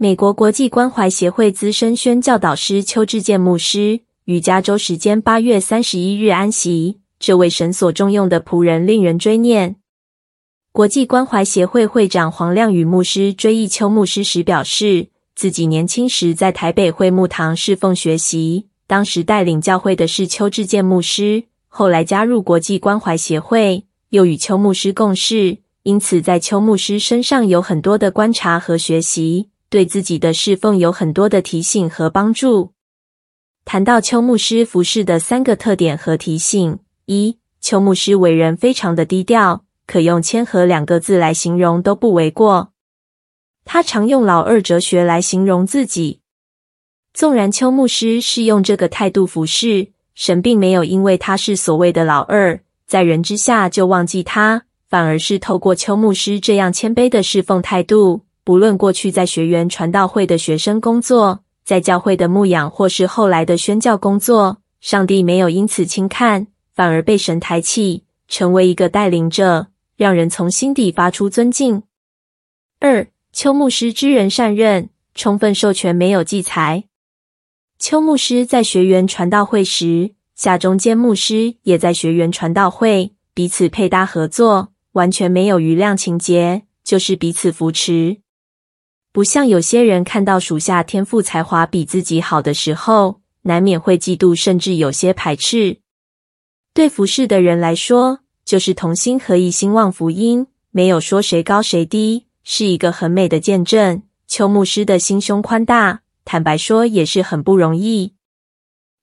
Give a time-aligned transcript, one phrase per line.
[0.00, 7.00] 美国国际关怀协会资深宣教导师邱志健牧师于加州时间八月三十一日安息。
[7.18, 9.74] 这位神所重用的仆人令人追念。
[10.70, 29.48] 国际关怀协会会长黄亮宇牧师追忆邱牧师时表示，自己年轻时在台北会幕堂侍奉学习，当时带领教会的是邱志健牧师，后来加入国际关怀协会，又与邱牧师共事，因此在邱牧师身上有很多的观察和学习。
[29.70, 32.72] 对自己的侍奉有很多的提醒和帮助。
[33.64, 42.72] 谈到邱牧师服饰的三个特点和提醒：一、邱牧师为人非常的低调，可用谦和两个字来形容都不为过。
[43.66, 46.20] 他常用老二哲学来形容自己。
[47.12, 58.22] 纵然邱牧师是用这个态度服侍，神并没有因为他是所谓的老二，在人之下就忘记他，反而是透过邱牧师这样谦卑的侍奉态度。
[58.48, 69.66] 不论过去在学员传道会的学生工作，在教会的牧养，或是后来的宣教工作，上帝没有因此轻看，反而被神抬起，成为一个带领者，
[69.98, 71.82] 让人从心底发出尊敬。
[72.80, 76.84] 二、邱牧师知人善任，充分授权没有忌才。
[77.78, 88.22] 邱牧师在学员传道会时，夏中间牧师也在学员传道会，彼此配搭合作，完全没有余量情节，就是彼此扶持。
[89.12, 95.80] 不像有些人看到属下天赋才华比自己好的时候，难免会嫉妒，甚至有些排斥。
[96.74, 104.02] 对服侍的人来说，就是同心合意兴旺福音，没有说谁高谁低，是一个很美的见证。
[104.28, 108.14] 邱牧师的心胸宽大，坦白说也是很不容易。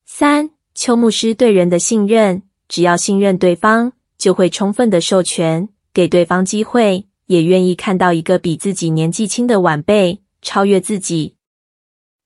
[0.05, 7.07] 三、邱牧师对人的信任，只要信任对方，就会充分的授权，给对方机会。
[7.27, 11.35] 也愿意看到一个比自己年纪轻的晚辈超越自己。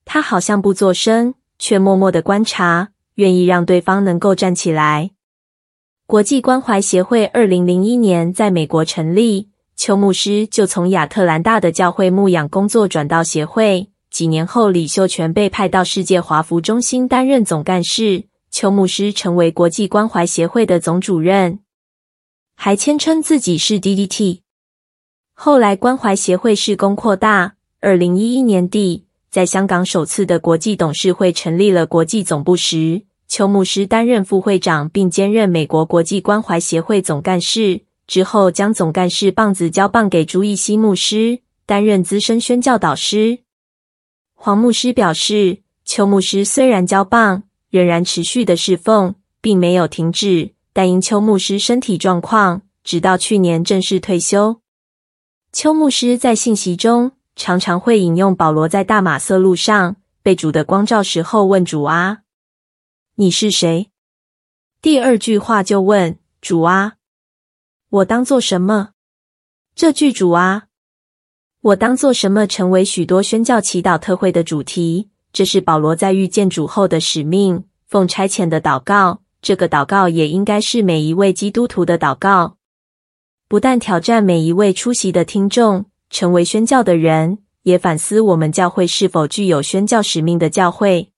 [0.04, 5.10] 他好像不作声，却默默的观察，愿意让对方能够站起来。
[6.06, 13.90] 国际关怀协会二零零一年在美国成立，邱牧师就从亚特兰大的教会牧养工作转到协会。
[14.10, 21.60] 几年后，李秀全被派到世界华服中心担任总干事，邱牧师成为国际关怀协会的总主任，
[22.56, 24.40] 还谦称自己是 DDT。
[25.42, 27.54] 后来，关怀协会事工扩大。
[27.80, 37.80] 二零一一年底，在香港首次的国际董事会成立了国际总部时，邱牧师担任副会长，并兼任美国国际关怀协会总干事。
[38.06, 43.38] 之后，将总干事棒子交棒给朱义熙牧师，担任资深宣教导师。
[44.34, 50.50] 黄牧师表示，邱牧师虽然交棒，仍然持续的侍奉，并没有停止。
[50.74, 54.60] 但因邱牧师身体状况，直到去年正式退休。
[55.52, 62.18] 邱牧师在信息中常常会引用保罗在大马色路上被主的光照时候问主啊
[63.16, 63.90] ：“你是谁？”
[64.80, 66.94] 第二句话就问主啊
[67.90, 68.90] ：“我当做什么？”
[69.74, 70.64] 这句主啊，
[71.62, 75.10] 我当做什么成为许多宣教祈祷特会的主题。
[75.32, 79.22] 这是保罗在遇见主后的使命，奉差遣的祷告。
[79.42, 82.56] 这个祷告也应该是每一位基督徒的祷告。
[83.50, 91.10] 不但挑战每一位出席的听众成为宣教的人，也反思我们教会是否具有宣教使命的教会。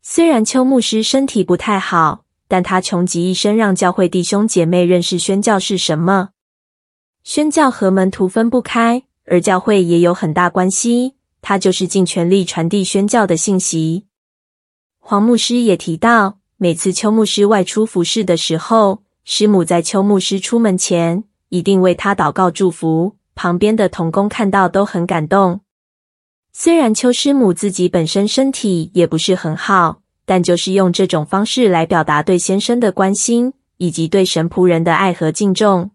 [0.00, 6.28] 虽然邱牧师身体不太好，但他穷极一生让教会弟兄姐妹认识宣教是什么。
[7.24, 11.16] 宣教和门徒分不开，而教会也有很大关系。
[11.42, 14.06] 他就是尽全力传递宣教的信息。
[15.00, 25.60] 黄牧师也提到，每次邱牧师外出服侍的时候，师母在邱牧师出门前，一定为他祷告祝福，旁边的童工看到都很感动。
[26.52, 35.90] 虽然邱师母自己本身身体也不是很好，但就是用这种方式来表达对先生的关心，以及对神仆人的爱和敬重。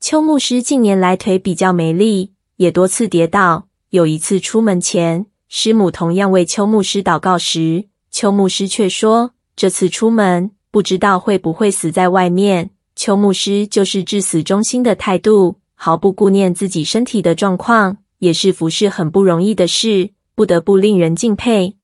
[0.00, 3.68] 邱牧师近年来腿比较没力，也多次跌倒。
[3.90, 21.76] 有一次出门前，师母同样为邱牧师祷告时，邱牧师却说：“这次出门不知道会不会死在外面。”邱牧师就是至死忠心的态度，毫不顾念自己身体的状况，也是服侍很不容易的事，不得不令人敬佩。